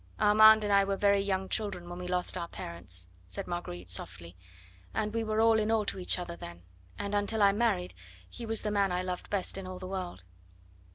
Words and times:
"Armand 0.19 0.63
and 0.63 0.73
I 0.73 0.83
were 0.83 0.95
very 0.97 1.19
young 1.21 1.47
children 1.47 1.87
when 1.87 1.99
we 1.99 2.07
lost 2.07 2.35
our 2.35 2.47
parents," 2.47 3.07
said 3.27 3.45
Marguerite 3.45 3.87
softly, 3.87 4.35
"and 4.95 5.13
we 5.13 5.23
were 5.23 5.39
all 5.39 5.59
in 5.59 5.69
all 5.69 5.85
to 5.85 5.99
each 5.99 6.17
other 6.17 6.35
then. 6.35 6.63
And 6.97 7.13
until 7.13 7.43
I 7.43 7.51
married 7.51 7.93
he 8.27 8.43
was 8.47 8.63
the 8.63 8.71
man 8.71 8.91
I 8.91 9.03
loved 9.03 9.29
best 9.29 9.59
in 9.59 9.67
all 9.67 9.77
the 9.77 9.85
world." 9.85 10.23